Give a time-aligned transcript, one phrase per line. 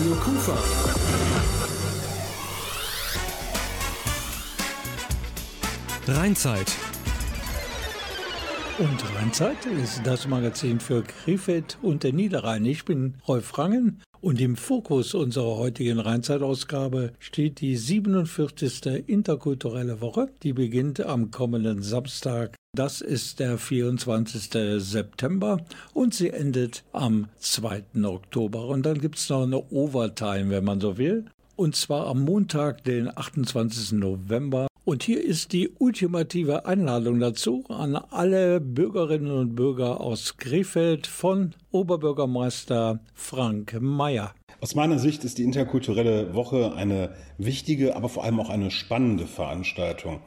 [0.00, 0.58] Radio Kufa.
[6.08, 6.72] Rheinzeit.
[8.78, 12.64] Und Rheinzeit ist das Magazin für Krefeld und der Niederrhein.
[12.64, 19.06] Ich bin Rolf Rangen und im Fokus unserer heutigen Rheinzeitausgabe steht die 47.
[19.06, 20.30] interkulturelle Woche.
[20.42, 22.56] Die beginnt am kommenden Samstag.
[22.76, 24.80] Das ist der 24.
[24.80, 25.58] September
[25.92, 27.82] und sie endet am 2.
[28.04, 28.68] Oktober.
[28.68, 31.24] Und dann gibt es noch eine Overtime, wenn man so will.
[31.56, 33.98] Und zwar am Montag, den 28.
[33.98, 41.08] November und hier ist die ultimative Einladung dazu an alle Bürgerinnen und Bürger aus Krefeld
[41.08, 44.32] von Oberbürgermeister Frank Mayer.
[44.60, 49.26] Aus meiner Sicht ist die interkulturelle Woche eine wichtige, aber vor allem auch eine spannende
[49.26, 50.20] Veranstaltung.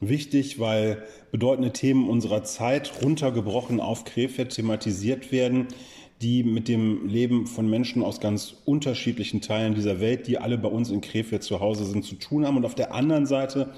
[0.00, 5.68] Wichtig, weil bedeutende Themen unserer Zeit runtergebrochen auf Krefeld thematisiert werden,
[6.20, 10.68] die mit dem Leben von Menschen aus ganz unterschiedlichen Teilen dieser Welt, die alle bei
[10.68, 12.58] uns in Krefeld zu Hause sind, zu tun haben.
[12.58, 13.72] Und auf der anderen Seite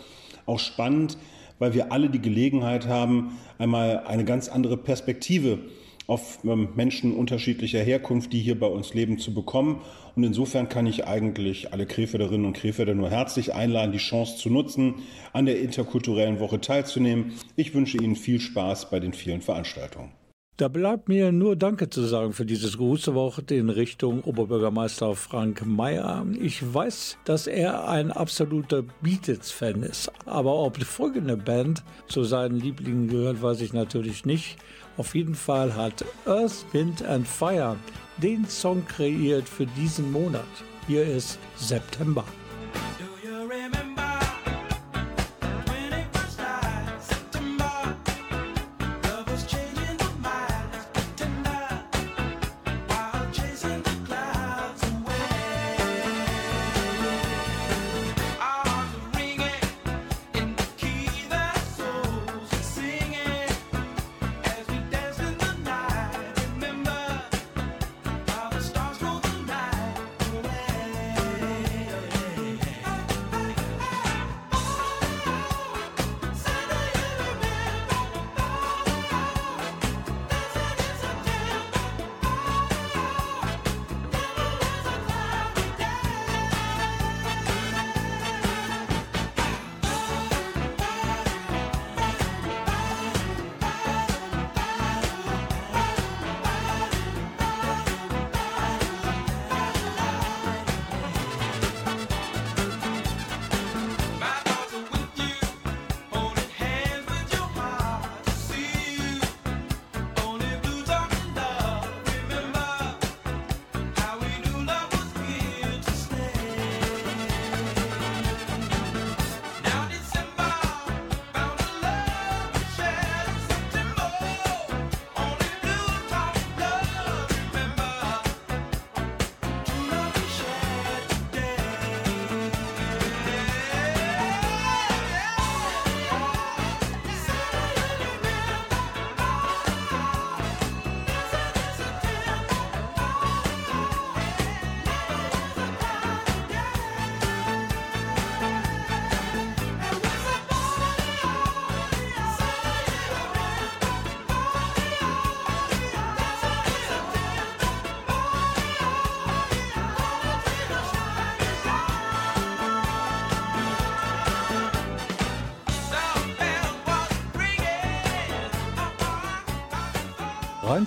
[0.44, 1.18] auch spannend,
[1.60, 5.60] weil wir alle die Gelegenheit haben, einmal eine ganz andere Perspektive
[6.08, 9.82] auf ähm, Menschen unterschiedlicher Herkunft, die hier bei uns leben, zu bekommen.
[10.16, 14.50] Und insofern kann ich eigentlich alle Krefelderinnen und Krefelder nur herzlich einladen, die Chance zu
[14.50, 14.96] nutzen,
[15.32, 17.34] an der interkulturellen Woche teilzunehmen.
[17.54, 20.17] Ich wünsche Ihnen viel Spaß bei den vielen Veranstaltungen.
[20.58, 25.64] Da bleibt mir nur Danke zu sagen für dieses große Wort in Richtung Oberbürgermeister Frank
[25.64, 26.26] Mayer.
[26.40, 30.10] Ich weiß, dass er ein absoluter Beatles-Fan ist.
[30.26, 34.56] Aber ob die folgende Band zu seinen Lieblingen gehört, weiß ich natürlich nicht.
[34.96, 37.76] Auf jeden Fall hat Earth, Wind and Fire
[38.20, 40.42] den Song kreiert für diesen Monat.
[40.88, 42.24] Hier ist September.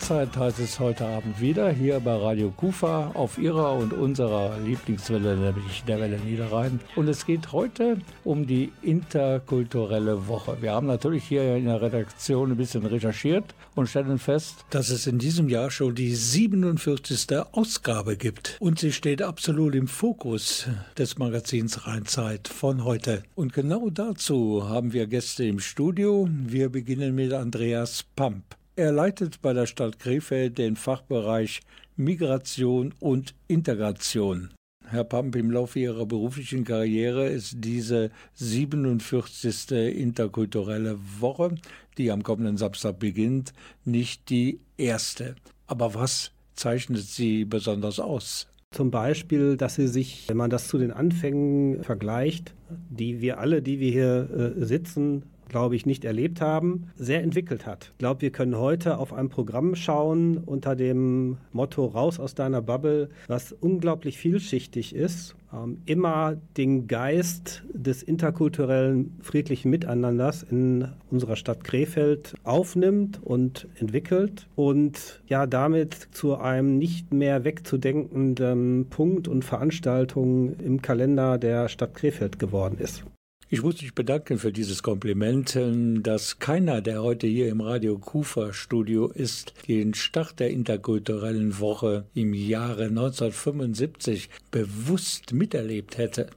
[0.01, 5.37] Rheinzeit heißt es heute Abend wieder hier bei Radio Kufa auf ihrer und unserer Lieblingswelle,
[5.37, 6.79] nämlich der Welle Niederrhein.
[6.95, 10.57] Und es geht heute um die interkulturelle Woche.
[10.59, 15.05] Wir haben natürlich hier in der Redaktion ein bisschen recherchiert und stellen fest, dass es
[15.05, 17.37] in diesem Jahr schon die 47.
[17.51, 18.57] Ausgabe gibt.
[18.59, 20.67] Und sie steht absolut im Fokus
[20.97, 23.21] des Magazins Rheinzeit von heute.
[23.35, 26.27] Und genau dazu haben wir Gäste im Studio.
[26.31, 28.60] Wir beginnen mit Andreas Pamp.
[28.77, 31.59] Er leitet bei der Stadt Krefeld den Fachbereich
[31.97, 34.51] Migration und Integration.
[34.87, 39.71] Herr Pamp, im Laufe Ihrer beruflichen Karriere ist diese 47.
[39.71, 41.55] interkulturelle Woche,
[41.97, 43.51] die am kommenden Samstag beginnt,
[43.83, 45.35] nicht die erste.
[45.67, 48.47] Aber was zeichnet sie besonders aus?
[48.71, 52.53] Zum Beispiel, dass sie sich, wenn man das zu den Anfängen vergleicht,
[52.89, 57.65] die wir alle, die wir hier äh, sitzen, glaube ich, nicht erlebt haben, sehr entwickelt
[57.65, 57.89] hat.
[57.91, 62.61] Ich glaube, wir können heute auf ein Programm schauen unter dem Motto Raus aus deiner
[62.61, 71.35] Bubble, was unglaublich vielschichtig ist ähm, immer den Geist des interkulturellen friedlichen Miteinanders in unserer
[71.35, 79.43] Stadt Krefeld aufnimmt und entwickelt und ja damit zu einem nicht mehr wegzudenkenden Punkt und
[79.43, 83.03] Veranstaltung im Kalender der Stadt Krefeld geworden ist.
[83.53, 85.59] Ich muss mich bedanken für dieses Kompliment,
[86.03, 92.05] dass keiner, der heute hier im Radio Kufa Studio ist, den Start der interkulturellen Woche
[92.13, 96.29] im Jahre 1975 bewusst miterlebt hätte.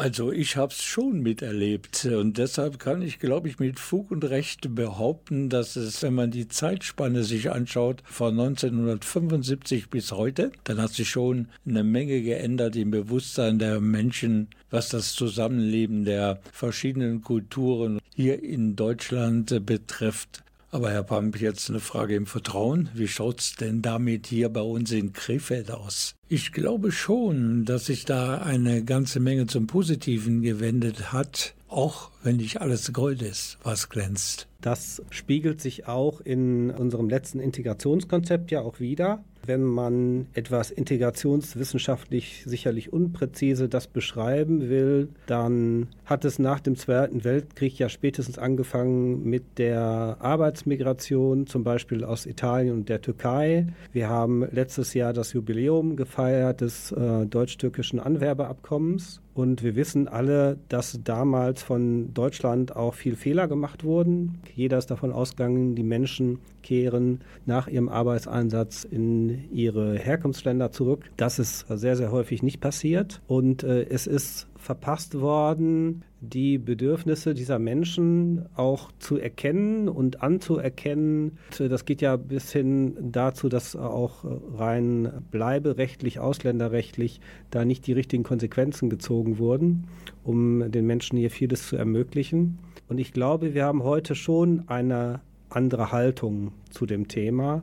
[0.00, 4.24] Also ich habe es schon miterlebt und deshalb kann ich, glaube ich, mit Fug und
[4.24, 10.80] Recht behaupten, dass es, wenn man die Zeitspanne sich anschaut, von 1975 bis heute, dann
[10.80, 17.20] hat sich schon eine Menge geändert im Bewusstsein der Menschen, was das Zusammenleben der verschiedenen
[17.20, 20.42] Kulturen hier in Deutschland betrifft.
[20.72, 22.90] Aber Herr Pamp, jetzt eine Frage im Vertrauen.
[22.94, 26.14] Wie schaut's denn damit hier bei uns in Krefeld aus?
[26.28, 32.36] Ich glaube schon, dass sich da eine ganze Menge zum Positiven gewendet hat, auch wenn
[32.36, 34.48] nicht alles Gold ist, was glänzt.
[34.60, 42.44] Das spiegelt sich auch in unserem letzten Integrationskonzept ja auch wieder wenn man etwas integrationswissenschaftlich
[42.46, 49.24] sicherlich unpräzise das beschreiben will, dann hat es nach dem Zweiten Weltkrieg ja spätestens angefangen
[49.24, 53.66] mit der Arbeitsmigration, zum Beispiel aus Italien und der Türkei.
[53.92, 59.20] Wir haben letztes Jahr das Jubiläum gefeiert des äh, deutsch-türkischen Anwerbeabkommens.
[59.40, 64.38] Und wir wissen alle, dass damals von Deutschland auch viel Fehler gemacht wurden.
[64.54, 71.06] Jeder ist davon ausgegangen, die Menschen kehren nach ihrem Arbeitseinsatz in ihre Herkunftsländer zurück.
[71.16, 73.22] Das ist sehr, sehr häufig nicht passiert.
[73.28, 81.38] Und äh, es ist verpasst worden, die Bedürfnisse dieser Menschen auch zu erkennen und anzuerkennen.
[81.58, 84.24] Das geht ja bis hin dazu, dass auch
[84.54, 87.20] rein bleiberechtlich, ausländerrechtlich
[87.50, 89.88] da nicht die richtigen Konsequenzen gezogen wurden,
[90.22, 92.58] um den Menschen hier vieles zu ermöglichen.
[92.88, 97.62] Und ich glaube, wir haben heute schon eine andere Haltung zu dem Thema.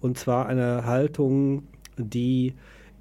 [0.00, 1.62] Und zwar eine Haltung,
[1.96, 2.52] die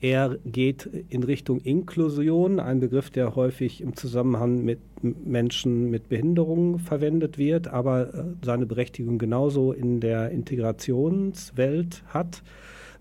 [0.04, 6.78] er geht in Richtung Inklusion, ein Begriff, der häufig im Zusammenhang mit Menschen mit Behinderungen
[6.80, 12.44] verwendet wird, aber äh, seine Berechtigung genauso in der Integrationswelt hat,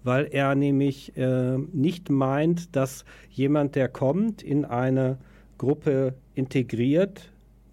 [0.04, 5.19] weil er nämlich äh, nicht meint, dass jemand, der kommt, in eine
[5.58, 7.32] Gruppe integriert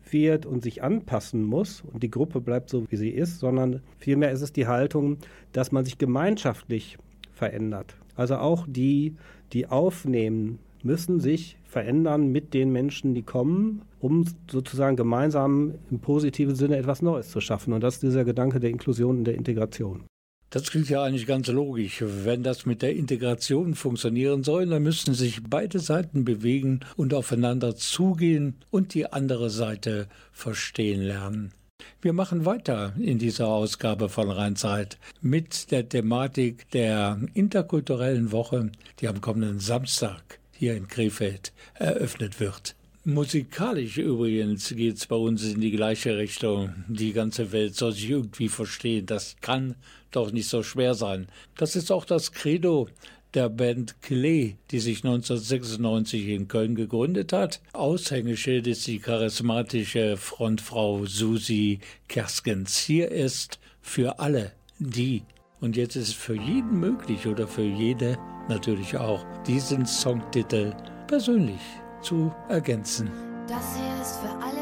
[0.09, 4.31] wird und sich anpassen muss und die Gruppe bleibt so, wie sie ist, sondern vielmehr
[4.31, 5.17] ist es die Haltung,
[5.51, 6.97] dass man sich gemeinschaftlich
[7.31, 7.98] verändert.
[8.19, 9.15] Also auch die,
[9.53, 16.55] die aufnehmen, müssen sich verändern mit den Menschen, die kommen, um sozusagen gemeinsam im positiven
[16.55, 17.71] Sinne etwas Neues zu schaffen.
[17.71, 20.03] Und das ist dieser Gedanke der Inklusion und der Integration.
[20.49, 22.03] Das klingt ja eigentlich ganz logisch.
[22.05, 27.77] Wenn das mit der Integration funktionieren soll, dann müssen sich beide Seiten bewegen und aufeinander
[27.77, 31.53] zugehen und die andere Seite verstehen lernen.
[32.01, 38.71] Wir machen weiter in dieser Ausgabe von Rheinzeit mit der Thematik der interkulturellen Woche,
[39.01, 42.75] die am kommenden Samstag hier in Krefeld eröffnet wird.
[43.03, 46.85] Musikalisch übrigens geht es bei uns in die gleiche Richtung.
[46.87, 49.05] Die ganze Welt soll sich irgendwie verstehen.
[49.05, 49.75] Das kann
[50.11, 51.27] doch nicht so schwer sein.
[51.57, 52.87] Das ist auch das Credo
[53.33, 57.61] der Band Klee, die sich 1996 in Köln gegründet hat.
[57.73, 62.77] Aushängeschild ist die charismatische Frontfrau Susi Kerskens.
[62.77, 65.23] Hier ist für alle die.
[65.61, 68.17] Und jetzt ist es für jeden möglich oder für jede
[68.47, 70.73] natürlich auch, diesen Songtitel
[71.07, 71.61] persönlich
[72.01, 73.09] zu ergänzen.
[73.47, 74.58] Das hier ist für alle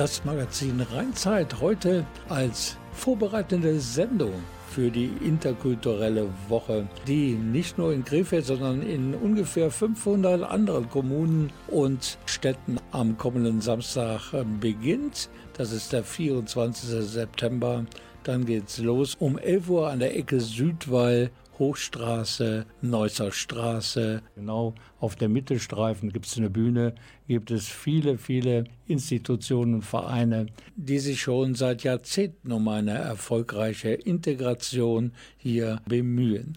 [0.00, 4.32] Das Magazin Rheinzeit heute als vorbereitende Sendung
[4.70, 11.52] für die interkulturelle Woche, die nicht nur in Krefeld, sondern in ungefähr 500 anderen Kommunen
[11.68, 15.28] und Städten am kommenden Samstag äh, beginnt.
[15.58, 17.06] Das ist der 24.
[17.06, 17.84] September.
[18.22, 21.30] Dann geht's los um 11 Uhr an der Ecke Südwall
[21.60, 24.22] Hochstraße, Neusser Straße.
[24.34, 26.94] Genau auf der Mittelstreifen gibt es eine Bühne,
[27.28, 33.90] gibt es viele, viele Institutionen und Vereine, die sich schon seit Jahrzehnten um eine erfolgreiche
[33.90, 36.56] Integration hier bemühen.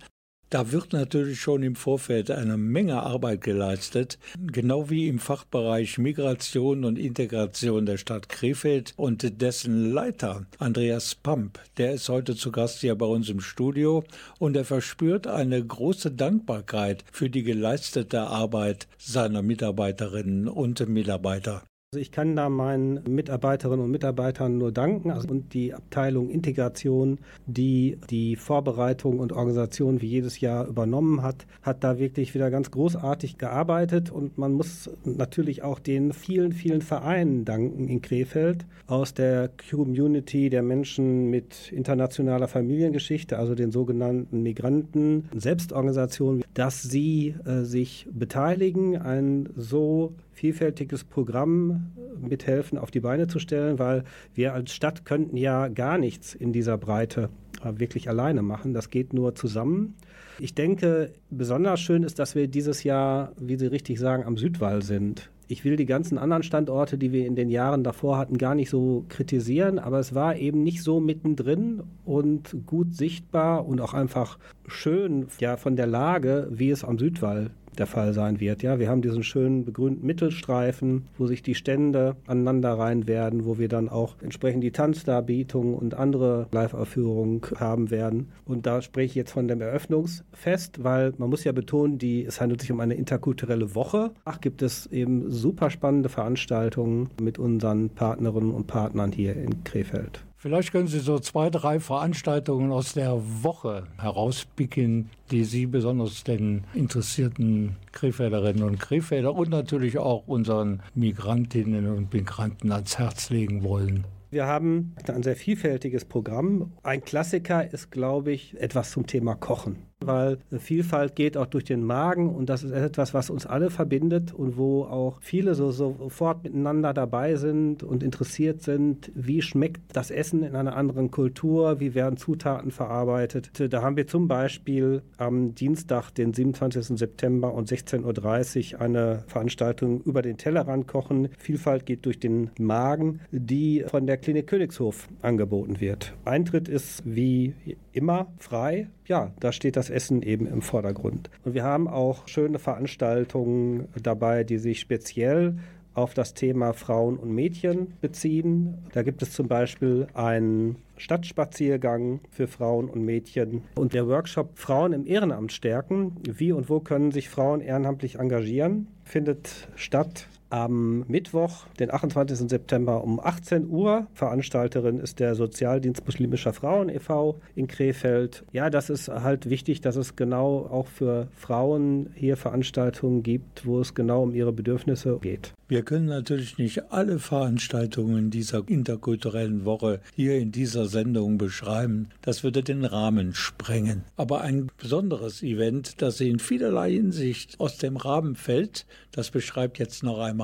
[0.53, 6.85] Da wird natürlich schon im Vorfeld eine Menge Arbeit geleistet, genau wie im Fachbereich Migration
[6.85, 11.59] und Integration der Stadt Krefeld und dessen Leiter Andreas Pamp.
[11.77, 14.03] Der ist heute zu Gast hier bei uns im Studio
[14.37, 21.63] und er verspürt eine große Dankbarkeit für die geleistete Arbeit seiner Mitarbeiterinnen und Mitarbeiter.
[21.93, 27.19] Also ich kann da meinen Mitarbeiterinnen und Mitarbeitern nur danken also und die Abteilung Integration,
[27.45, 32.71] die die Vorbereitung und Organisation wie jedes Jahr übernommen hat, hat da wirklich wieder ganz
[32.71, 34.09] großartig gearbeitet.
[34.09, 40.49] Und man muss natürlich auch den vielen, vielen Vereinen danken in Krefeld aus der Community
[40.49, 48.97] der Menschen mit internationaler Familiengeschichte, also den sogenannten Migranten, Selbstorganisationen, dass sie äh, sich beteiligen,
[48.97, 55.37] ein so vielfältiges Programm mithelfen auf die Beine zu stellen, weil wir als Stadt könnten
[55.37, 57.29] ja gar nichts in dieser Breite
[57.63, 58.73] äh, wirklich alleine machen.
[58.73, 59.95] Das geht nur zusammen.
[60.39, 64.81] Ich denke, besonders schön ist, dass wir dieses Jahr, wie Sie richtig sagen, am Südwall
[64.81, 65.29] sind.
[65.47, 68.69] Ich will die ganzen anderen Standorte, die wir in den Jahren davor hatten, gar nicht
[68.69, 74.39] so kritisieren, aber es war eben nicht so mittendrin und gut sichtbar und auch einfach
[74.67, 78.63] schön ja, von der Lage, wie es am Südwall der Fall sein wird.
[78.63, 83.57] Ja, wir haben diesen schönen begrünten Mittelstreifen, wo sich die Stände aneinander rein werden, wo
[83.57, 88.29] wir dann auch entsprechend die Tanzdarbietung und andere Live-Aufführungen haben werden.
[88.45, 92.41] Und da spreche ich jetzt von dem Eröffnungsfest, weil man muss ja betonen, die, es
[92.41, 94.11] handelt sich um eine interkulturelle Woche.
[94.25, 100.23] Ach, gibt es eben super spannende Veranstaltungen mit unseren Partnerinnen und Partnern hier in Krefeld.
[100.43, 106.65] Vielleicht können Sie so zwei, drei Veranstaltungen aus der Woche herauspicken, die Sie besonders den
[106.73, 114.03] interessierten Krefelderinnen und Krefelder und natürlich auch unseren Migrantinnen und Migranten ans Herz legen wollen.
[114.31, 116.73] Wir haben ein sehr vielfältiges Programm.
[116.83, 121.83] Ein Klassiker ist, glaube ich, etwas zum Thema Kochen weil Vielfalt geht auch durch den
[121.83, 126.43] Magen und das ist etwas, was uns alle verbindet und wo auch viele so sofort
[126.43, 131.93] miteinander dabei sind und interessiert sind, wie schmeckt das Essen in einer anderen Kultur, wie
[131.95, 133.51] werden Zutaten verarbeitet.
[133.71, 136.97] Da haben wir zum Beispiel am Dienstag, den 27.
[136.97, 141.29] September um 16.30 Uhr eine Veranstaltung über den Tellerrand kochen.
[141.37, 146.13] Vielfalt geht durch den Magen, die von der Klinik Königshof angeboten wird.
[146.25, 147.53] Eintritt ist wie
[147.93, 148.87] immer frei.
[149.05, 151.29] Ja, da steht das Essen eben im Vordergrund.
[151.43, 155.55] Und wir haben auch schöne Veranstaltungen dabei, die sich speziell
[155.93, 158.79] auf das Thema Frauen und Mädchen beziehen.
[158.93, 164.93] Da gibt es zum Beispiel einen Stadtspaziergang für Frauen und Mädchen und der Workshop Frauen
[164.93, 166.15] im Ehrenamt stärken.
[166.27, 168.87] Wie und wo können sich Frauen ehrenamtlich engagieren?
[169.03, 172.47] Findet statt am Mittwoch, den 28.
[172.47, 174.05] September um 18 Uhr.
[174.13, 177.39] Veranstalterin ist der Sozialdienst Muslimischer Frauen e.V.
[177.55, 178.43] in Krefeld.
[178.51, 183.79] Ja, das ist halt wichtig, dass es genau auch für Frauen hier Veranstaltungen gibt, wo
[183.79, 185.53] es genau um ihre Bedürfnisse geht.
[185.67, 192.09] Wir können natürlich nicht alle Veranstaltungen dieser interkulturellen Woche hier in dieser Sendung beschreiben.
[192.21, 194.03] Das würde den Rahmen sprengen.
[194.15, 200.03] Aber ein besonderes Event, das in vielerlei Hinsicht aus dem Rahmen fällt, das beschreibt jetzt
[200.03, 200.42] noch einmal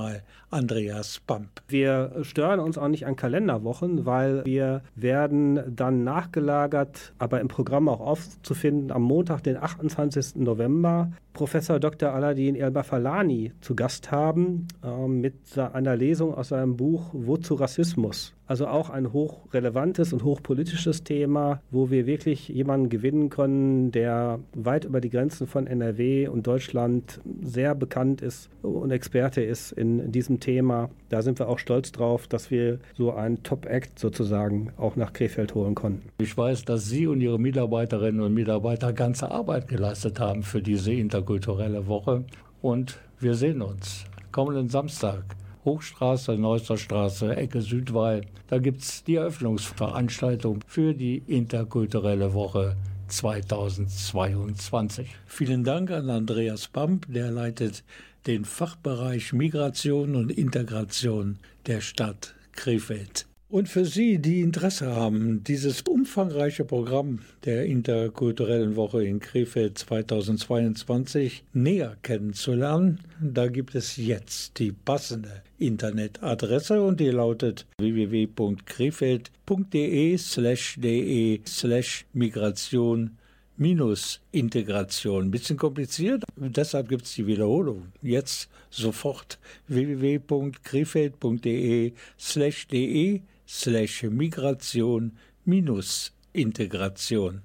[0.52, 1.50] Andreas Pamp.
[1.68, 7.88] Wir stören uns auch nicht an Kalenderwochen, weil wir werden dann nachgelagert, aber im Programm
[7.88, 10.38] auch aufzufinden am Montag, den 28.
[10.38, 12.12] November Professor Dr.
[12.12, 18.34] Aladin El-Bafalani zu Gast haben äh, mit einer Lesung aus seinem Buch Wozu Rassismus?
[18.50, 24.86] Also auch ein hochrelevantes und hochpolitisches Thema, wo wir wirklich jemanden gewinnen können, der weit
[24.86, 30.40] über die Grenzen von NRW und Deutschland sehr bekannt ist und Experte ist in diesem
[30.40, 30.90] Thema.
[31.10, 35.54] Da sind wir auch stolz drauf, dass wir so einen Top-Act sozusagen auch nach Krefeld
[35.54, 36.10] holen konnten.
[36.18, 40.92] Ich weiß, dass Sie und Ihre Mitarbeiterinnen und Mitarbeiter ganze Arbeit geleistet haben für diese
[41.30, 42.26] interkulturelle Woche.
[42.62, 48.22] Und wir sehen uns kommenden Samstag Hochstraße, Neusserstraße, Ecke Südwall.
[48.48, 52.78] Da gibt es die Eröffnungsveranstaltung für die interkulturelle Woche
[53.10, 55.10] 2022.
[55.28, 57.84] Vielen Dank an Andreas Bamp, der leitet
[58.26, 63.28] den Fachbereich Migration und Integration der Stadt Krefeld.
[63.52, 71.46] Und für Sie, die Interesse haben, dieses umfangreiche Programm der interkulturellen Woche in Krefeld 2022
[71.54, 81.42] näher kennenzulernen, da gibt es jetzt die passende Internetadresse und die lautet www.krefeld.de slash de
[81.48, 83.18] slash migration
[83.58, 85.32] minus Integration.
[85.32, 87.88] Bisschen kompliziert, deshalb gibt es die Wiederholung.
[88.04, 97.42] Jetzt sofort www.krefeld.de slash de slash Migration minus Integration.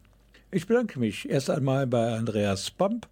[0.51, 3.09] Ich bedanke mich erst einmal bei Andreas Pamp.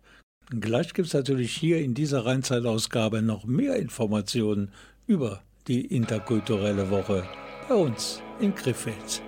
[0.50, 4.70] Gleich gibt es natürlich hier in dieser Rheinzeitausgabe noch mehr Informationen
[5.06, 7.26] über die interkulturelle Woche
[7.68, 9.22] bei uns in Krefeld.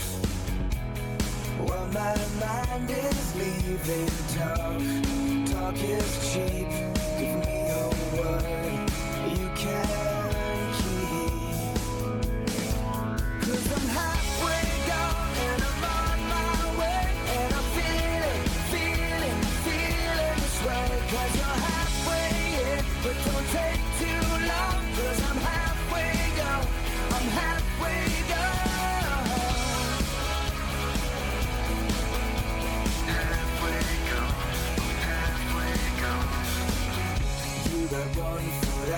[1.65, 4.81] While my mind is leaving talk,
[5.51, 6.69] talk is cheap.
[7.19, 8.89] Give me a word
[9.29, 11.71] you can keep.
[13.75, 17.03] I'm halfway gone and I'm on my way.
[17.37, 18.43] And I'm feeling,
[18.73, 20.57] feeling, feeling this
[21.35, 22.29] you're halfway
[22.77, 23.80] in, but don't take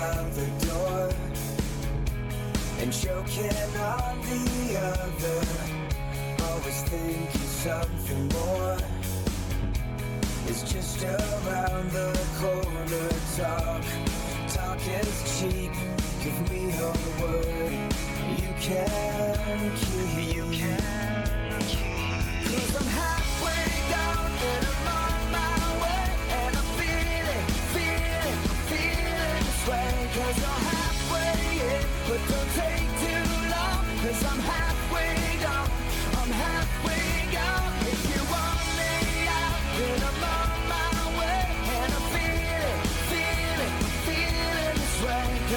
[0.04, 1.08] out the door
[2.80, 5.40] and choking on the other.
[6.44, 8.76] Always thinking something more
[10.48, 13.08] is just around the corner.
[13.36, 13.84] Talk,
[14.48, 15.72] talk is cheap.
[16.22, 17.72] Give me a word
[18.40, 20.36] you can keep.
[20.36, 22.52] You can keep.
[22.52, 23.23] Cause I'm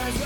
[0.08, 0.24] Don't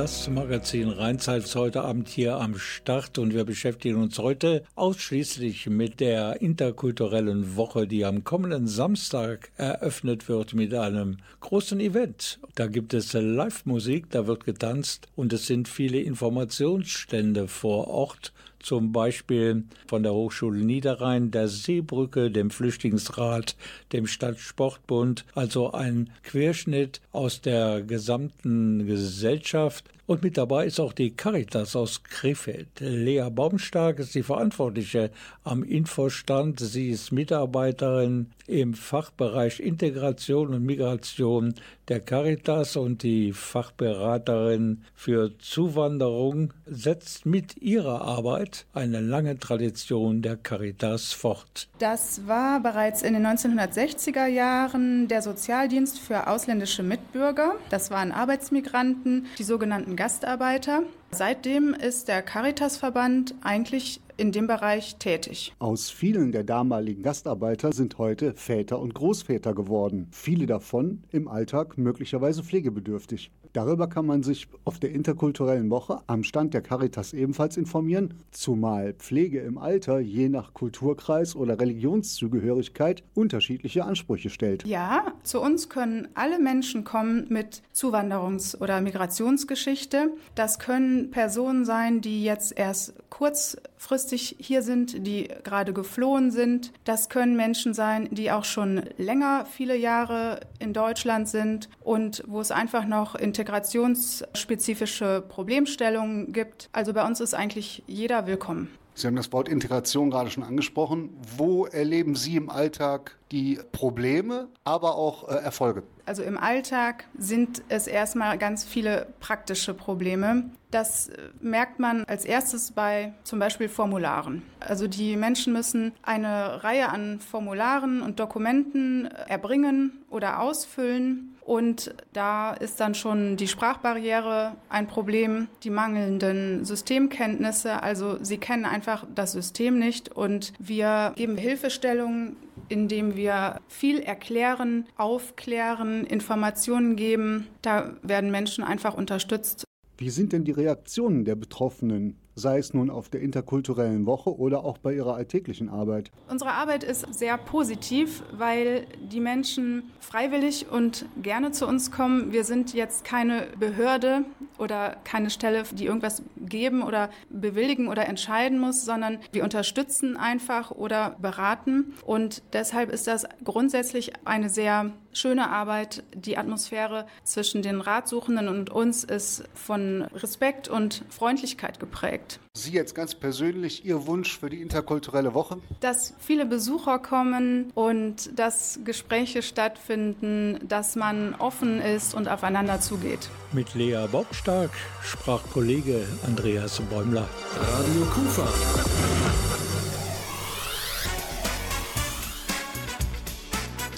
[0.03, 5.69] Das Magazin Rheinzeit ist heute Abend hier am Start und wir beschäftigen uns heute ausschließlich
[5.69, 12.41] mit der interkulturellen Woche, die am kommenden Samstag eröffnet wird mit einem großen Event.
[12.57, 18.92] Da gibt es Live-Musik, da wird getanzt und es sind viele Informationsstände vor Ort zum
[18.92, 23.57] Beispiel von der Hochschule Niederrhein, der Seebrücke, dem Flüchtlingsrat,
[23.92, 29.85] dem Stadtsportbund, also ein Querschnitt aus der gesamten Gesellschaft.
[30.07, 32.68] Und mit dabei ist auch die Caritas aus Krefeld.
[32.81, 35.11] Lea Baumstark ist die Verantwortliche
[35.44, 36.61] am Infostand.
[36.61, 41.55] Sie ist Mitarbeiterin im Fachbereich Integration und Migration
[41.88, 50.37] der Caritas und die Fachberaterin für Zuwanderung setzt mit ihrer Arbeit eine lange Tradition der
[50.37, 51.69] Caritas fort.
[51.79, 57.57] Das war bereits in den 1960er Jahren der Sozialdienst für ausländische Mitbürger.
[57.71, 60.83] Das waren Arbeitsmigranten, die sogenannten Gastarbeiter.
[61.11, 65.55] Seitdem ist der Caritas-Verband eigentlich in dem Bereich tätig.
[65.59, 70.09] Aus vielen der damaligen Gastarbeiter sind heute Väter und Großväter geworden.
[70.11, 73.31] Viele davon im Alltag möglicherweise pflegebedürftig.
[73.53, 78.95] Darüber kann man sich auf der interkulturellen Woche am Stand der Caritas ebenfalls informieren, zumal
[78.95, 84.67] Pflege im Alter je nach Kulturkreis oder Religionszugehörigkeit unterschiedliche Ansprüche stellt.
[84.67, 90.12] Ja, zu uns können alle Menschen kommen mit Zuwanderungs- oder Migrationsgeschichte.
[90.35, 96.73] Das können Personen sein, die jetzt erst kurzfristig hier sind, die gerade geflohen sind.
[96.85, 102.41] Das können Menschen sein, die auch schon länger, viele Jahre in Deutschland sind und wo
[102.41, 106.68] es einfach noch integrationsspezifische Problemstellungen gibt.
[106.72, 108.70] Also bei uns ist eigentlich jeder willkommen.
[108.94, 111.16] Sie haben das Wort Integration gerade schon angesprochen.
[111.37, 115.83] Wo erleben Sie im Alltag die Probleme, aber auch äh, Erfolge?
[116.05, 120.50] Also im Alltag sind es erstmal ganz viele praktische Probleme.
[120.70, 124.42] Das äh, merkt man als erstes bei zum Beispiel Formularen.
[124.61, 131.32] Also die Menschen müssen eine Reihe an Formularen und Dokumenten erbringen oder ausfüllen.
[131.44, 137.83] Und da ist dann schon die Sprachbarriere ein Problem, die mangelnden Systemkenntnisse.
[137.83, 142.37] Also sie kennen einfach das System nicht und wir geben Hilfestellungen
[142.68, 147.48] indem wir viel erklären, aufklären, Informationen geben.
[147.61, 149.64] Da werden Menschen einfach unterstützt.
[149.98, 154.64] Wie sind denn die Reaktionen der Betroffenen sei es nun auf der interkulturellen Woche oder
[154.64, 156.11] auch bei Ihrer alltäglichen Arbeit?
[156.29, 162.33] Unsere Arbeit ist sehr positiv, weil die Menschen freiwillig und gerne zu uns kommen.
[162.33, 164.25] Wir sind jetzt keine Behörde
[164.59, 170.71] oder keine Stelle, die irgendwas geben oder bewilligen oder entscheiden muss, sondern wir unterstützen einfach
[170.71, 171.95] oder beraten.
[172.05, 176.05] Und deshalb ist das grundsätzlich eine sehr schöne Arbeit.
[176.14, 182.21] Die Atmosphäre zwischen den Ratsuchenden und uns ist von Respekt und Freundlichkeit geprägt.
[182.22, 182.40] Projekt.
[182.54, 185.58] Sie jetzt ganz persönlich, Ihr Wunsch für die interkulturelle Woche?
[185.80, 193.28] Dass viele Besucher kommen und dass Gespräche stattfinden, dass man offen ist und aufeinander zugeht.
[193.52, 194.70] Mit Lea Bockstark
[195.02, 197.28] sprach Kollege Andreas Bäumler.
[197.58, 198.48] Radio Kufa.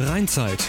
[0.01, 0.65] Rheinzeit.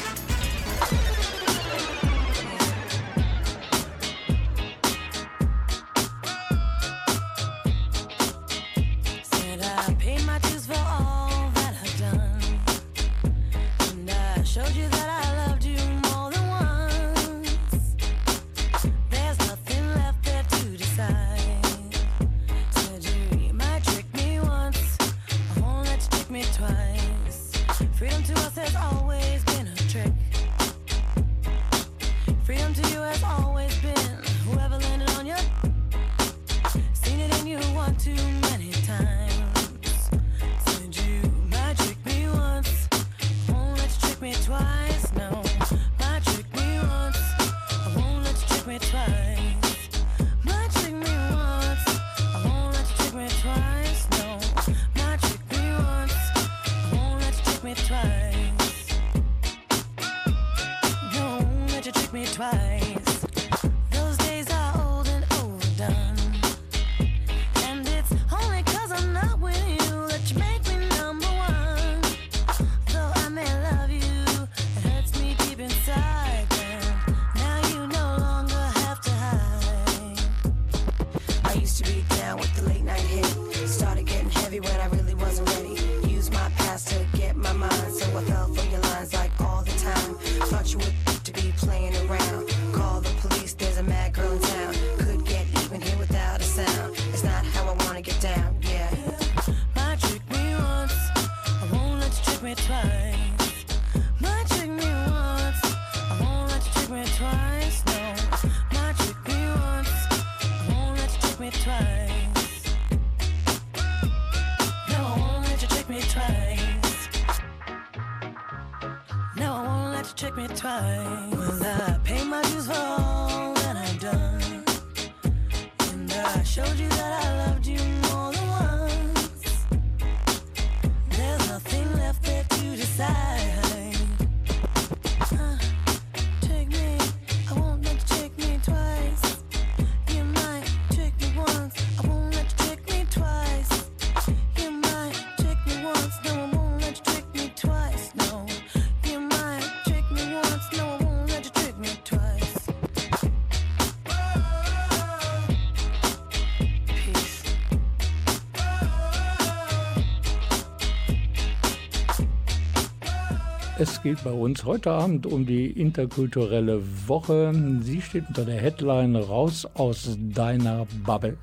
[163.88, 167.52] Es geht bei uns heute Abend um die interkulturelle Woche.
[167.82, 171.38] Sie steht unter der Headline Raus aus deiner Bubble.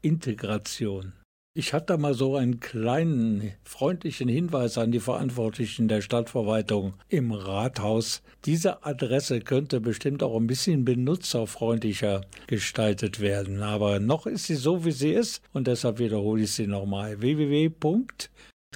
[0.00, 1.12] Integration.
[1.54, 8.22] Ich hatte mal so einen kleinen freundlichen Hinweis an die Verantwortlichen der Stadtverwaltung im Rathaus.
[8.44, 13.64] Diese Adresse könnte bestimmt auch ein bisschen benutzerfreundlicher gestaltet werden.
[13.64, 15.42] Aber noch ist sie so, wie sie ist.
[15.52, 17.20] Und deshalb wiederhole ich sie nochmal.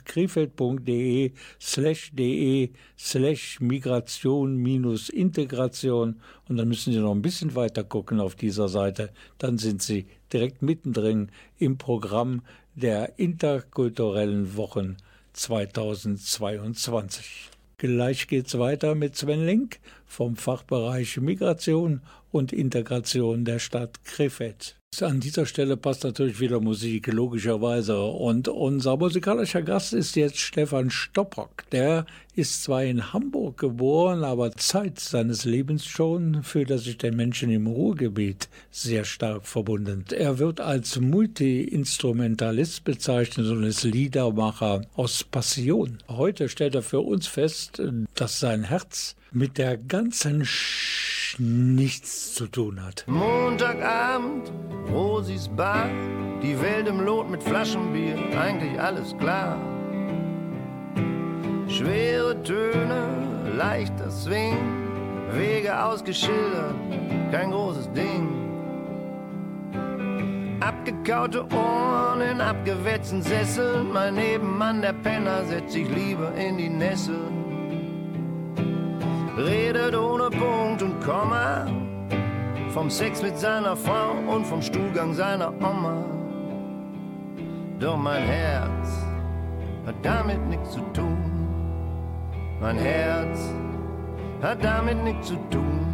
[0.04, 7.84] www.krefeld.de slash de slash Migration minus Integration und dann müssen Sie noch ein bisschen weiter
[7.84, 9.10] gucken auf dieser Seite.
[9.38, 12.42] Dann sind Sie direkt mittendrin im Programm
[12.74, 14.96] der interkulturellen Wochen
[15.34, 17.50] 2022.
[17.78, 22.00] Gleich geht's weiter mit Sven Link vom Fachbereich Migration
[22.32, 24.76] und Integration der Stadt Krefeld.
[25.00, 27.98] An dieser Stelle passt natürlich wieder Musik, logischerweise.
[28.02, 31.64] Und unser musikalischer Gast ist jetzt Stefan Stoppock.
[31.72, 37.16] Der ist zwar in Hamburg geboren, aber Zeit seines Lebens schon fühlt er sich den
[37.16, 40.04] Menschen im Ruhrgebiet sehr stark verbunden.
[40.12, 45.98] Er wird als Multi-Instrumentalist bezeichnet und ist Liedermacher aus Passion.
[46.08, 47.80] Heute stellt er für uns fest,
[48.14, 51.01] dass sein Herz mit der ganzen Sch
[51.38, 53.04] nichts zu tun hat.
[53.06, 54.52] Montagabend,
[54.90, 55.88] Rosis Bar,
[56.42, 59.56] die Welt im Lot mit Flaschenbier, eigentlich alles klar.
[61.68, 64.56] Schwere Töne, leichter Swing,
[65.32, 66.74] Wege ausgeschildert,
[67.30, 68.28] kein großes Ding.
[70.60, 77.51] Abgekaute Ohren in abgewetzten Sesseln, mein Nebenmann, der Penner, setzt sich lieber in die Nesseln.
[79.36, 81.66] Redet ohne Punkt und Komma
[82.68, 86.04] vom Sex mit seiner Frau und vom Stuhlgang seiner Oma.
[87.80, 89.06] Doch mein Herz
[89.86, 91.16] hat damit nichts zu tun.
[92.60, 93.54] Mein Herz
[94.42, 95.86] hat damit nichts zu tun.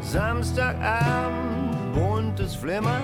[0.00, 3.02] Samstagabend, buntes Flimmern.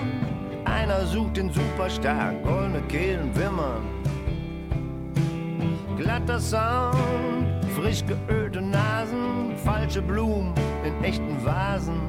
[0.65, 4.00] Einer sucht den Superstar, goldene Kehlen wimmern.
[6.01, 10.51] Glatter Sound, frisch geölte Nasen, falsche Blumen
[10.83, 12.01] in echten Vasen.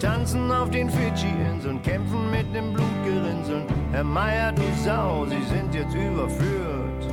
[0.00, 3.64] Tanzen auf den Fidschi-Inseln, kämpfen mit dem Blutgerinnseln.
[3.92, 7.12] Herr Meier, du Sau, Sie sind jetzt überführt.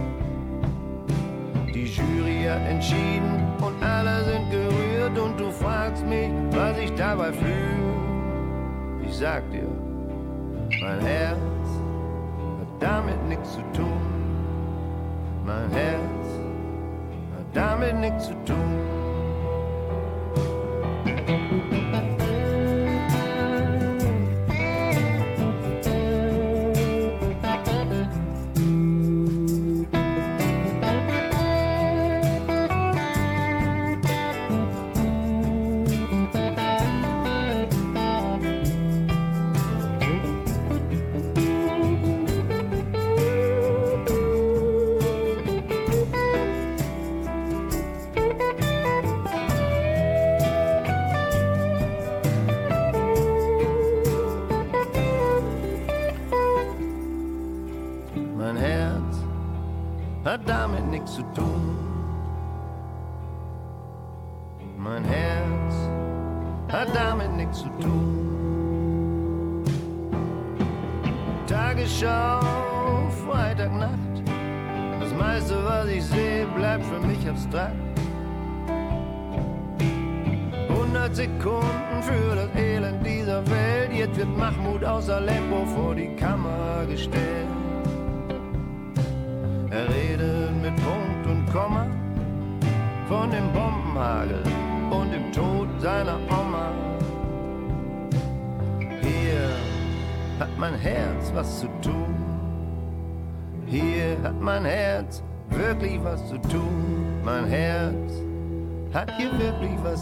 [1.74, 7.34] Die Jury hat entschieden und alle sind gerührt und du fragst mich, was ich dabei
[7.34, 9.04] fühle.
[9.06, 9.68] Ich sag dir,
[10.80, 11.53] mein hat
[12.84, 14.02] damit nichts zu tun.
[15.46, 16.28] Mein Herz
[17.34, 18.74] hat damit nichts zu tun.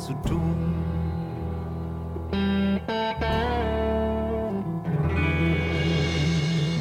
[0.02, 0.74] Zu tun.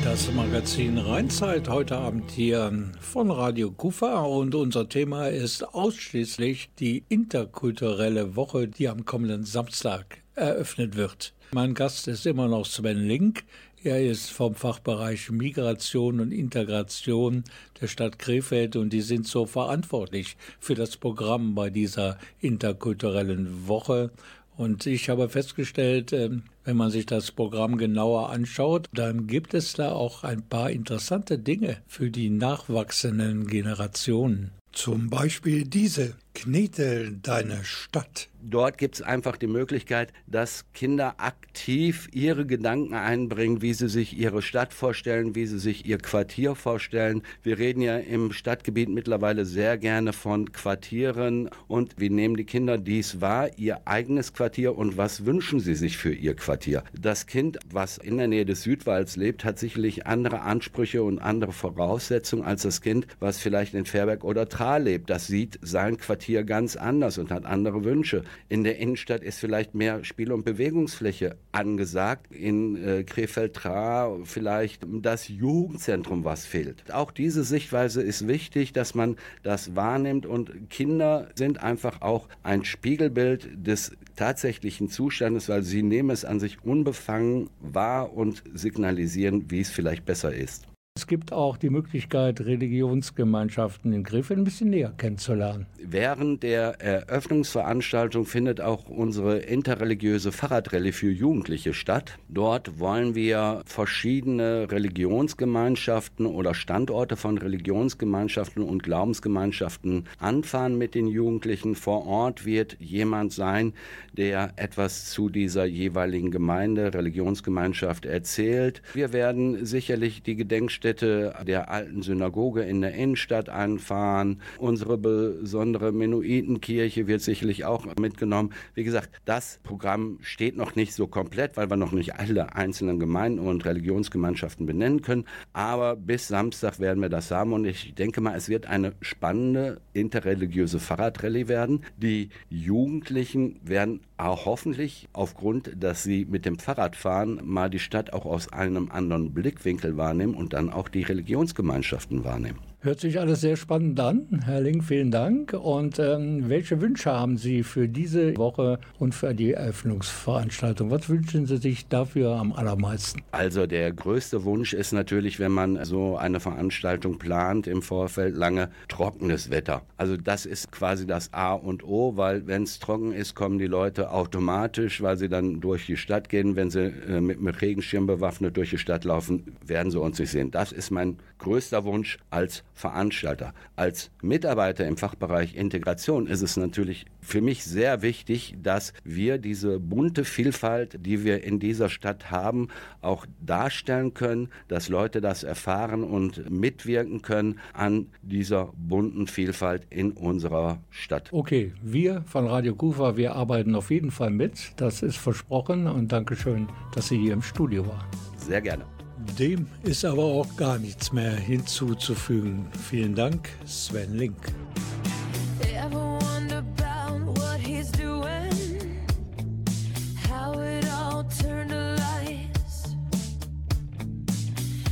[0.02, 7.04] Das Magazin Rheinzeit heute Abend hier von Radio Kufa und unser Thema ist ausschließlich die
[7.08, 11.34] interkulturelle Woche, die am kommenden Samstag eröffnet wird.
[11.52, 13.44] Mein Gast ist immer noch Sven Link.
[13.82, 17.44] Er ist vom Fachbereich Migration und Integration
[17.80, 24.10] der Stadt Krefeld und die sind so verantwortlich für das Programm bei dieser interkulturellen Woche.
[24.58, 29.72] Und ich habe festgestellt, ähm, wenn man sich das Programm genauer anschaut, dann gibt es
[29.72, 34.50] da auch ein paar interessante Dinge für die nachwachsenden Generationen.
[34.72, 38.28] Zum Beispiel diese Knete deine Stadt.
[38.42, 44.16] Dort gibt es einfach die Möglichkeit, dass Kinder aktiv ihre Gedanken einbringen, wie sie sich
[44.16, 47.22] ihre Stadt vorstellen, wie sie sich ihr Quartier vorstellen.
[47.42, 52.78] Wir reden ja im Stadtgebiet mittlerweile sehr gerne von Quartieren und wie nehmen die Kinder
[52.78, 56.82] dies wahr, ihr eigenes Quartier und was wünschen sie sich für ihr Quartier.
[56.98, 61.52] Das Kind, was in der Nähe des Südwalds lebt, hat sicherlich andere Ansprüche und andere
[61.52, 65.10] Voraussetzungen als das Kind, was vielleicht in Fairberg oder Thal lebt.
[65.10, 68.24] Das sieht sein Quartier ganz anders und hat andere Wünsche.
[68.48, 72.32] In der Innenstadt ist vielleicht mehr Spiel- und Bewegungsfläche angesagt.
[72.32, 76.92] In äh, Krefeld-Tra vielleicht das Jugendzentrum, was fehlt.
[76.92, 82.64] Auch diese Sichtweise ist wichtig, dass man das wahrnimmt und Kinder sind einfach auch ein
[82.64, 89.60] Spiegelbild des tatsächlichen Zustandes, weil sie nehmen es an sich unbefangen wahr und signalisieren, wie
[89.60, 90.69] es vielleicht besser ist.
[91.00, 95.66] Es gibt auch die Möglichkeit, Religionsgemeinschaften in Krefeld ein bisschen näher kennenzulernen.
[95.82, 102.18] Während der Eröffnungsveranstaltung findet auch unsere interreligiöse Fahrradrallye für Jugendliche statt.
[102.28, 111.76] Dort wollen wir verschiedene Religionsgemeinschaften oder Standorte von Religionsgemeinschaften und Glaubensgemeinschaften anfahren mit den Jugendlichen.
[111.76, 113.72] Vor Ort wird jemand sein,
[114.12, 118.82] der etwas zu dieser jeweiligen Gemeinde, Religionsgemeinschaft erzählt.
[118.92, 124.40] Wir werden sicherlich die Gedenkstätte der alten Synagoge in der Innenstadt anfahren.
[124.58, 128.52] Unsere besondere Mennonitenkirche wird sicherlich auch mitgenommen.
[128.74, 132.98] Wie gesagt, das Programm steht noch nicht so komplett, weil wir noch nicht alle einzelnen
[132.98, 135.24] Gemeinden und Religionsgemeinschaften benennen können.
[135.52, 139.80] Aber bis Samstag werden wir das haben und ich denke mal, es wird eine spannende
[139.92, 141.84] interreligiöse Fahrradrallye werden.
[141.96, 148.12] Die Jugendlichen werden auch hoffentlich aufgrund, dass sie mit dem Fahrrad fahren, mal die Stadt
[148.12, 152.69] auch aus einem anderen Blickwinkel wahrnehmen und dann auch die Religionsgemeinschaften wahrnehmen.
[152.82, 154.40] Hört sich alles sehr spannend an.
[154.46, 155.52] Herr Link, vielen Dank.
[155.52, 160.90] Und ähm, welche Wünsche haben Sie für diese Woche und für die Eröffnungsveranstaltung?
[160.90, 163.20] Was wünschen Sie sich dafür am allermeisten?
[163.32, 168.70] Also der größte Wunsch ist natürlich, wenn man so eine Veranstaltung plant im Vorfeld lange
[168.88, 169.82] trockenes Wetter.
[169.98, 173.66] Also das ist quasi das A und O, weil wenn es trocken ist, kommen die
[173.66, 176.56] Leute automatisch, weil sie dann durch die Stadt gehen.
[176.56, 180.30] Wenn sie äh, mit einem Regenschirm bewaffnet durch die Stadt laufen, werden sie uns nicht
[180.30, 180.50] sehen.
[180.50, 183.52] Das ist mein größter Wunsch als Veranstalter.
[183.76, 189.78] Als Mitarbeiter im Fachbereich Integration ist es natürlich für mich sehr wichtig, dass wir diese
[189.78, 192.68] bunte Vielfalt, die wir in dieser Stadt haben,
[193.02, 200.12] auch darstellen können, dass Leute das erfahren und mitwirken können an dieser bunten Vielfalt in
[200.12, 201.28] unserer Stadt.
[201.32, 204.72] Okay, wir von Radio Kufa, wir arbeiten auf jeden Fall mit.
[204.76, 208.06] Das ist versprochen und Dankeschön, dass Sie hier im Studio waren.
[208.36, 208.99] Sehr gerne.
[209.38, 212.66] Dem ist aber auch gar nichts mehr hinzuzufügen.
[212.88, 214.36] Vielen Dank, Sven Link.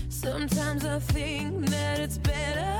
[0.08, 2.77] Sometimes I think that it's better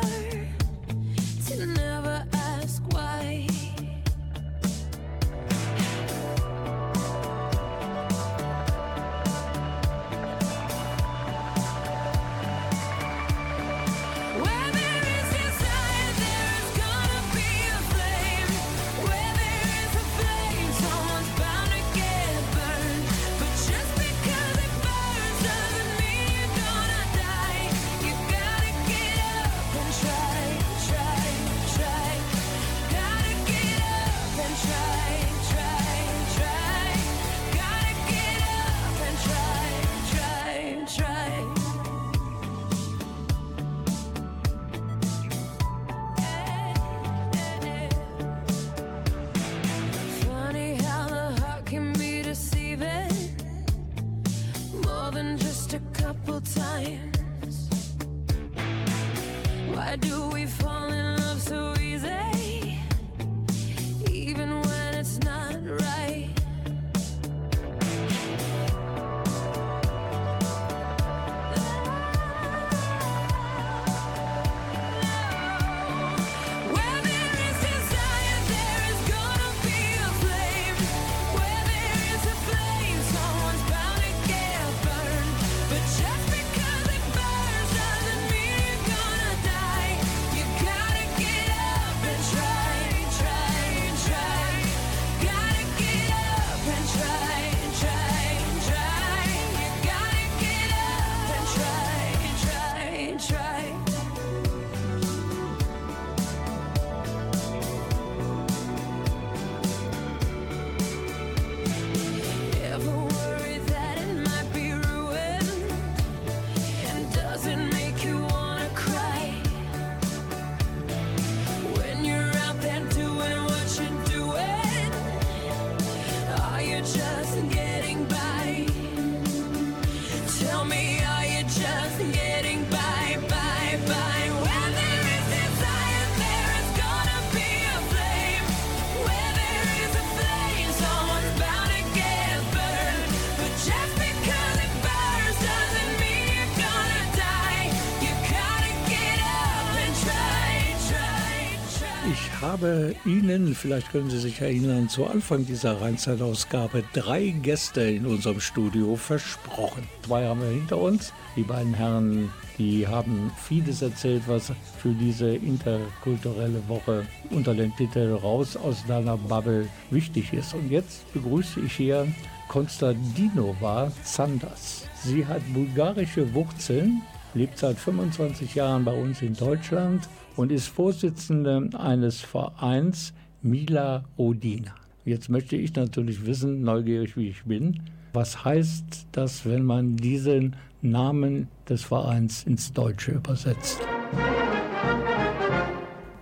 [153.09, 158.97] Ihnen, vielleicht können Sie sich erinnern, zu Anfang dieser Rheinzeitausgabe drei Gäste in unserem Studio
[158.97, 159.89] versprochen.
[160.05, 161.15] Zwei haben wir hinter uns.
[161.35, 168.13] Die beiden Herren, die haben vieles erzählt, was für diese interkulturelle Woche unter dem Titel
[168.13, 170.53] Raus aus deiner Bubble wichtig ist.
[170.53, 172.07] Und jetzt begrüße ich hier
[172.49, 174.87] Konstantinova Zanders.
[175.03, 177.01] Sie hat bulgarische Wurzeln,
[177.33, 180.07] lebt seit 25 Jahren bei uns in Deutschland
[180.39, 183.13] und ist Vorsitzende eines Vereins
[183.43, 184.73] Mila Rodina.
[185.05, 187.83] Jetzt möchte ich natürlich wissen, neugierig wie ich bin,
[188.13, 193.81] was heißt das, wenn man diesen Namen des Vereins ins Deutsche übersetzt?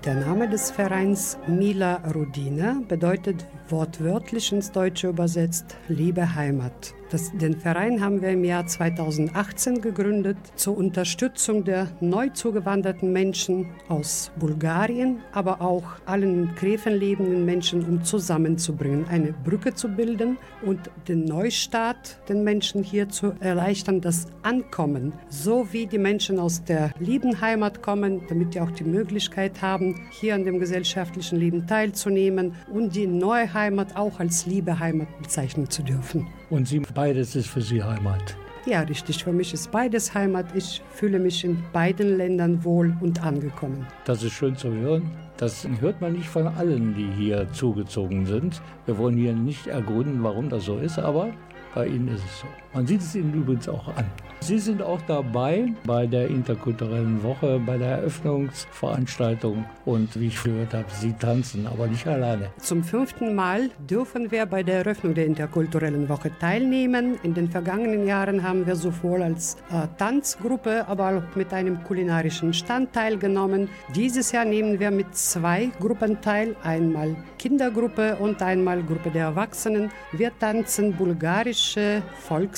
[0.07, 6.95] Der Name des Vereins Mila Rodina bedeutet wortwörtlich ins Deutsche übersetzt Liebe Heimat.
[7.11, 13.69] Das, den Verein haben wir im Jahr 2018 gegründet zur Unterstützung der neu zugewanderten Menschen
[13.89, 20.37] aus Bulgarien, aber auch allen in Krefen lebenden Menschen, um zusammenzubringen, eine Brücke zu bilden
[20.63, 26.65] und den Neustart den Menschen hier zu erleichtern, das Ankommen, so wie die Menschen aus
[26.65, 31.69] der lieben Heimat kommen, damit die auch die Möglichkeit haben, hier an dem gesellschaftlichen Leben
[31.69, 36.27] teilzunehmen und die neue Heimat auch als liebe Heimat bezeichnen zu dürfen.
[36.51, 38.37] Und Sie, beides ist für Sie Heimat.
[38.65, 39.23] Ja, richtig.
[39.23, 40.47] Für mich ist beides Heimat.
[40.57, 43.87] Ich fühle mich in beiden Ländern wohl und angekommen.
[44.07, 45.11] Das ist schön zu hören.
[45.37, 48.63] Das hört man nicht von allen, die hier zugezogen sind.
[48.87, 51.29] Wir wollen hier nicht ergründen, warum das so ist, aber
[51.75, 52.47] bei Ihnen ist es so.
[52.77, 54.05] Man sieht es Ihnen übrigens auch an.
[54.41, 60.75] Sie sind auch dabei bei der interkulturellen Woche, bei der Eröffnungsveranstaltung und wie ich gehört
[60.75, 62.51] habe, Sie tanzen, aber nicht alleine.
[62.61, 67.19] Zum fünften Mal dürfen wir bei der Eröffnung der interkulturellen Woche teilnehmen.
[67.23, 72.53] In den vergangenen Jahren haben wir sowohl als äh, Tanzgruppe, aber auch mit einem kulinarischen
[72.53, 73.69] Stand teilgenommen.
[73.95, 79.91] Dieses Jahr nehmen wir mit zwei Gruppen teil, einmal Kindergruppe und einmal Gruppe der Erwachsenen.
[80.13, 82.03] Wir tanzen bulgarische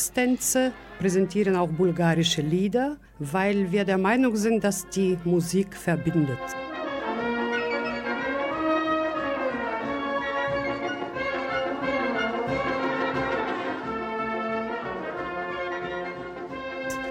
[0.09, 6.39] Volkstänze präsentieren auch bulgarische Lieder, weil wir der Meinung sind, dass die Musik verbindet.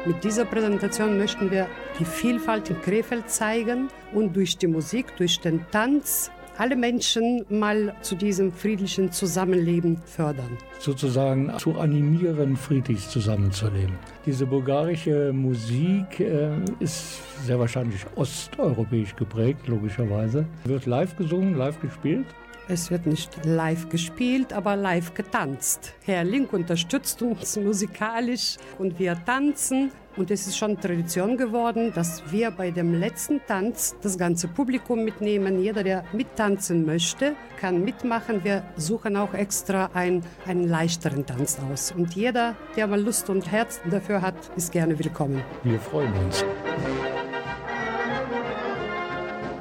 [0.06, 1.68] Mit dieser Präsentation möchten wir
[2.00, 7.96] die Vielfalt in Krefeld zeigen und durch die Musik, durch den Tanz alle Menschen mal
[8.02, 10.58] zu diesem friedlichen Zusammenleben fördern.
[10.80, 13.96] Sozusagen zu animieren, friedlich zusammenzuleben.
[14.26, 16.50] Diese bulgarische Musik äh,
[16.80, 20.46] ist sehr wahrscheinlich osteuropäisch geprägt, logischerweise.
[20.66, 22.26] Wird live gesungen, live gespielt?
[22.70, 25.94] Es wird nicht live gespielt, aber live getanzt.
[26.04, 29.92] Herr Link unterstützt uns musikalisch und wir tanzen.
[30.18, 35.06] Und es ist schon Tradition geworden, dass wir bei dem letzten Tanz das ganze Publikum
[35.06, 35.62] mitnehmen.
[35.62, 38.44] Jeder, der mittanzen möchte, kann mitmachen.
[38.44, 40.24] Wir suchen auch extra ein,
[40.68, 41.94] einen leichteren Tanz aus.
[41.96, 45.42] Und jeder, der mal Lust und Herz dafür hat, ist gerne willkommen.
[45.64, 46.44] Wir freuen uns.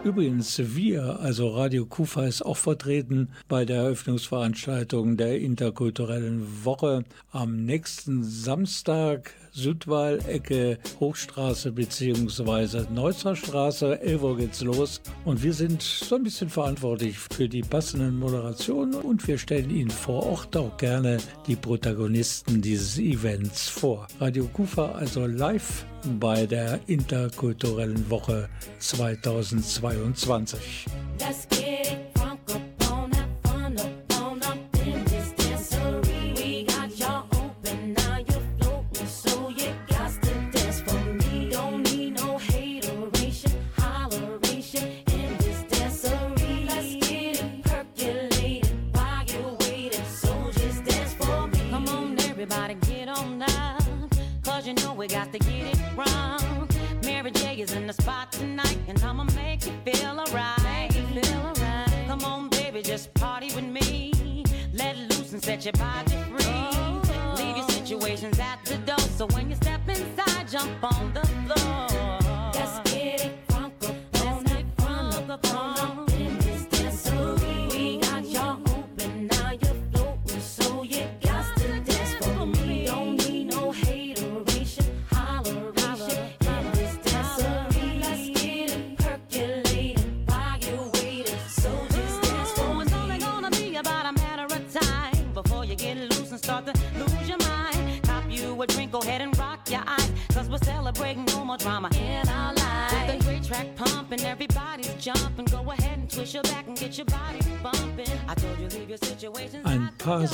[0.05, 7.65] Übrigens, wir, also Radio Kufa, ist auch vertreten bei der Eröffnungsveranstaltung der interkulturellen Woche am
[7.65, 12.85] nächsten Samstag, Südwall, Ecke Hochstraße bzw.
[12.93, 14.01] Neusser Straße.
[14.03, 18.95] 11 Uhr geht's los und wir sind so ein bisschen verantwortlich für die passenden Moderationen
[18.95, 24.07] und wir stellen Ihnen vor Ort auch gerne die Protagonisten dieses Events vor.
[24.21, 25.87] Radio Kufa also live
[26.21, 30.87] bei der interkulturellen Woche 2022.
[31.19, 32.16] Let's get
[55.07, 56.69] we got to get it wrong.
[57.05, 60.93] Mary J is in the spot tonight, and I'ma make you feel alright.
[60.93, 62.07] Feel alright.
[62.09, 64.45] Come on, baby, just party with me.
[64.73, 66.45] Let loose and set your body free.
[66.45, 67.35] Oh.
[67.39, 71.13] Leave your situations at the door, so when you step inside, jump on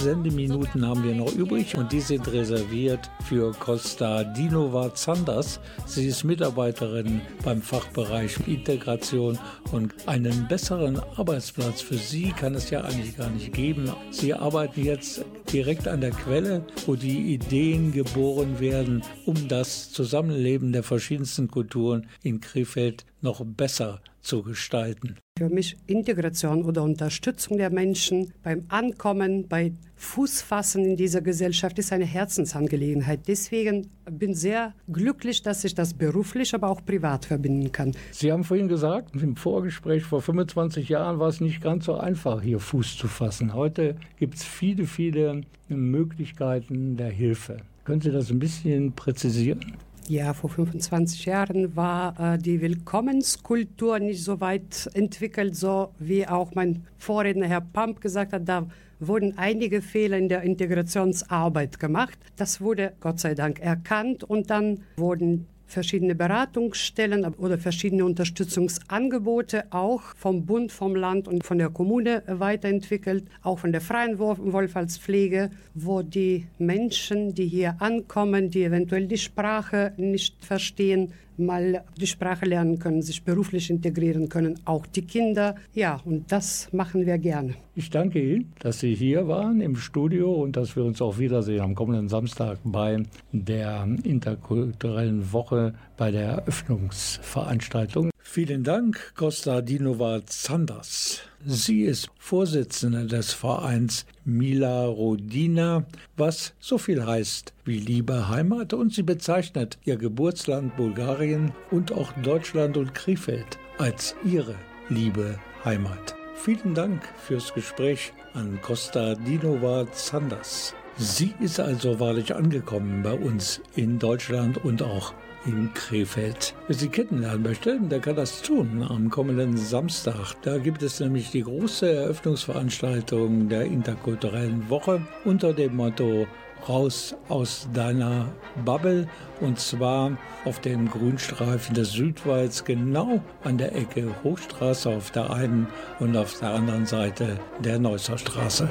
[0.03, 5.61] Sendeminuten haben wir noch übrig und die sind reserviert für Costa Dinova Zanders.
[5.87, 9.39] Sie ist Mitarbeiterin beim Fachbereich Integration
[9.71, 13.93] und einen besseren Arbeitsplatz für sie kann es ja eigentlich gar nicht geben.
[14.11, 20.73] Sie arbeiten jetzt direkt an der Quelle, wo die Ideen geboren werden, um das Zusammenleben
[20.73, 25.17] der verschiedensten Kulturen in Krefeld noch besser zu gestalten.
[25.39, 31.93] Für mich Integration oder Unterstützung der Menschen beim Ankommen, bei Fußfassen in dieser Gesellschaft ist
[31.93, 33.21] eine Herzensangelegenheit.
[33.27, 37.93] Deswegen bin sehr glücklich, dass ich das beruflich, aber auch privat verbinden kann.
[38.11, 42.43] Sie haben vorhin gesagt, im Vorgespräch vor 25 Jahren war es nicht ganz so einfach,
[42.43, 43.55] hier Fuß zu fassen.
[43.55, 47.59] Heute gibt es viele, viele Möglichkeiten der Hilfe.
[47.85, 49.77] Können Sie das ein bisschen präzisieren?
[50.09, 56.55] Ja, vor 25 Jahren war äh, die Willkommenskultur nicht so weit entwickelt, so wie auch
[56.55, 58.49] mein Vorredner Herr Pamp gesagt hat.
[58.49, 58.67] Da
[58.99, 62.19] wurden einige Fehler in der Integrationsarbeit gemacht.
[62.37, 70.03] Das wurde Gott sei Dank erkannt und dann wurden verschiedene Beratungsstellen oder verschiedene Unterstützungsangebote auch
[70.17, 76.03] vom Bund, vom Land und von der Kommune weiterentwickelt, auch von der freien Wohlfahrtspflege, wo
[76.03, 81.13] die Menschen, die hier ankommen, die eventuell die Sprache nicht verstehen,
[81.45, 85.57] mal die Sprache lernen können, sich beruflich integrieren können, auch die Kinder.
[85.75, 87.55] Ja, und das machen wir gerne.
[87.75, 91.61] Ich danke Ihnen, dass Sie hier waren im Studio und dass wir uns auch wiedersehen
[91.61, 98.11] am kommenden Samstag bei der interkulturellen Woche bei der Eröffnungsveranstaltung.
[98.35, 101.21] Vielen Dank, Costa Dinova Zanders.
[101.45, 105.85] Sie ist Vorsitzende des Vereins Mila Rodina,
[106.17, 112.11] was so viel heißt wie liebe Heimat und sie bezeichnet ihr Geburtsland Bulgarien und auch
[112.23, 114.55] Deutschland und Krefeld als ihre
[114.89, 116.15] liebe Heimat.
[116.35, 120.75] Vielen Dank fürs Gespräch an Costa Dinova Zanders.
[120.97, 125.13] Sie ist also wahrlich angekommen bei uns in Deutschland und auch
[125.47, 126.55] in Krefeld.
[126.69, 130.35] Sie kennenlernen möchte, der kann das tun am kommenden Samstag.
[130.43, 136.27] Da gibt es nämlich die große Eröffnungsveranstaltung der interkulturellen Woche unter dem Motto
[136.69, 138.27] Raus aus deiner
[138.65, 139.09] Bubble
[139.41, 145.67] und zwar auf dem Grünstreifen des Südwalds genau an der Ecke Hochstraße auf der einen
[145.99, 148.71] und auf der anderen Seite der Neusser Straße.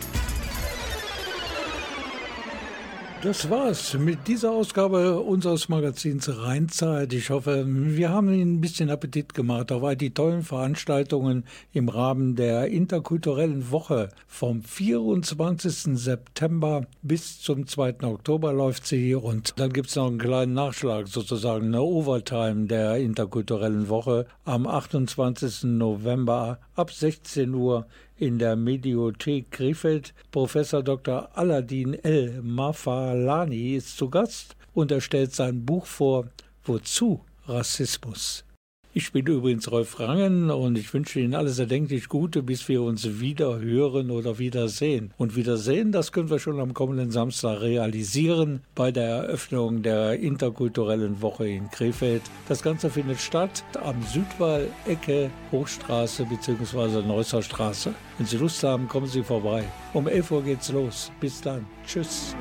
[3.23, 7.13] Das war's mit dieser Ausgabe unseres Magazins Rheinzeit.
[7.13, 11.87] Ich hoffe, wir haben Ihnen ein bisschen Appetit gemacht auf all die tollen Veranstaltungen im
[11.89, 14.09] Rahmen der interkulturellen Woche.
[14.25, 15.99] Vom 24.
[15.99, 18.01] September bis zum 2.
[18.01, 23.87] Oktober läuft sie und dann gibt's noch einen kleinen Nachschlag, sozusagen eine Overtime der interkulturellen
[23.87, 25.65] Woche am 28.
[25.65, 27.85] November ab 16 Uhr
[28.21, 30.13] in der Mediothek Krefeld.
[30.31, 31.29] Professor Dr.
[31.33, 36.27] Aladin El Mafalani ist zu Gast und er stellt sein Buch vor
[36.63, 38.45] Wozu Rassismus?
[38.93, 43.21] Ich bin übrigens Rolf Rangen und ich wünsche Ihnen alles erdenklich Gute, bis wir uns
[43.21, 45.13] wieder hören oder wiedersehen.
[45.17, 51.21] Und wiedersehen, das können wir schon am kommenden Samstag realisieren bei der Eröffnung der interkulturellen
[51.21, 52.21] Woche in Krefeld.
[52.49, 57.01] Das Ganze findet statt am Südwall, Ecke Hochstraße bzw.
[57.01, 57.93] Neusser Straße.
[58.17, 59.63] Wenn Sie Lust haben, kommen Sie vorbei.
[59.93, 61.13] Um 11 Uhr geht's los.
[61.21, 61.65] Bis dann.
[61.87, 62.35] Tschüss.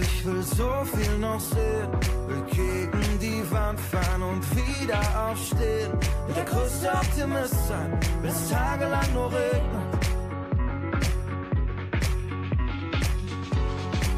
[0.00, 1.88] Ich will so viel noch sehen.
[2.26, 5.92] Will gegen die Wand fahren und wieder aufstehen.
[6.26, 9.84] Will der größte Optimist sein, will es tagelang nur regnen.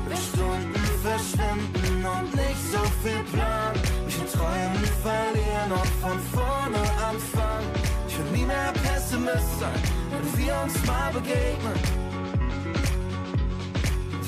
[0.06, 3.72] Will Stunden verschwinden und nicht so viel Plan.
[4.04, 7.70] Mich in Träumen verlieren und von vorne anfangen.
[8.08, 12.05] Ich will nie mehr Pessimist sein, wenn wir uns mal begegnen.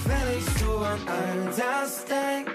[0.09, 2.49] Wenn ich so an all das denk,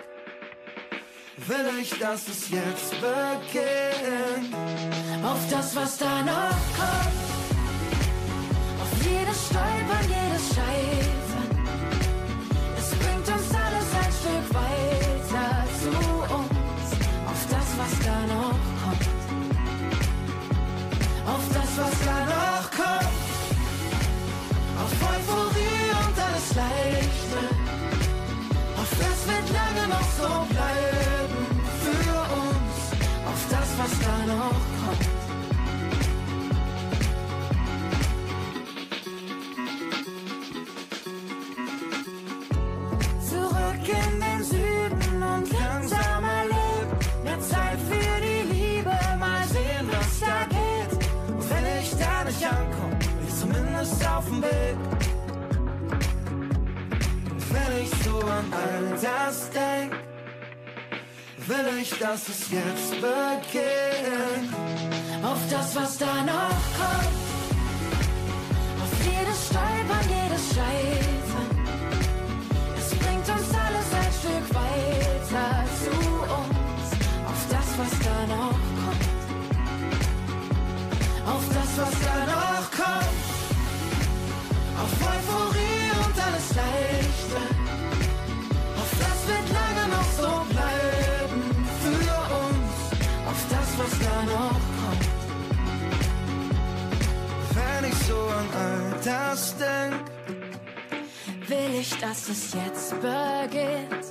[1.47, 4.55] will ich, dass es jetzt beginnt.
[5.23, 7.13] Auf das, was da noch kommt.
[8.81, 11.02] Auf jedes Stolpern, jedes Scheitern.
[29.03, 31.43] Das wird lange noch so bleiben
[31.83, 32.75] für uns.
[33.29, 35.13] Auf das, was da noch kommt.
[43.29, 46.91] Zurück in den Süden und langsam erleben.
[47.23, 50.91] Mehr Zeit für die Liebe, mal sehen, was da geht.
[51.29, 54.92] Und wenn ich da nicht ankomme, bin ich zumindest auf dem Weg.
[58.37, 59.91] An all das denk,
[61.47, 64.51] will ich, dass es jetzt beginnt.
[65.23, 67.17] Auf das, was da noch kommt.
[68.83, 71.51] Auf jedes Stolpern, jedes Scheitern.
[72.79, 75.49] Es bringt uns alles ein Stück weiter
[75.83, 75.95] zu
[76.39, 76.87] uns.
[77.31, 79.13] Auf das, was da noch kommt.
[81.33, 83.21] Auf das, was da noch kommt.
[84.81, 85.52] Auf Euphorie
[93.83, 95.09] was da noch kommt.
[97.53, 100.13] Wenn ich so an all das denk,
[101.47, 104.05] Will ich, dass es jetzt beginnt.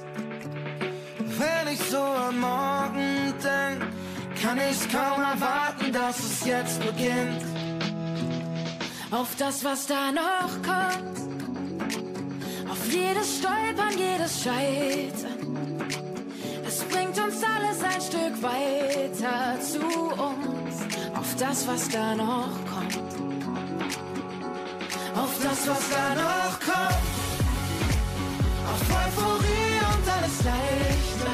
[1.38, 3.82] wenn ich so an morgen denk,
[4.40, 7.42] kann ich's kaum erwarten, dass es jetzt beginnt.
[9.10, 11.18] Auf das, was da noch kommt.
[12.70, 15.41] Auf jedes Stolpern, jedes Scheitern.
[17.95, 20.74] Ein Stück weiter zu uns.
[21.14, 22.97] Auf das, was da noch kommt.
[25.14, 27.12] Auf das, was da noch kommt.
[28.72, 31.30] Auf Euphorie und alles Leichte.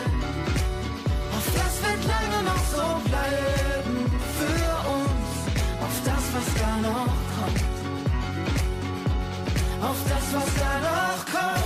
[1.36, 3.96] Auf das wird lange noch so bleiben
[4.38, 5.30] für uns.
[5.86, 7.68] Auf das, was da noch kommt.
[9.80, 11.57] Auf das, was da noch